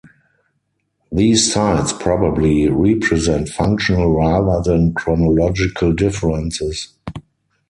[1.11, 6.95] These sites probably represent functional rather than chronological differences.